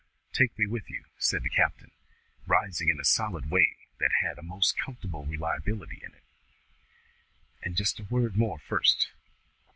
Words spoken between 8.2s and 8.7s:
more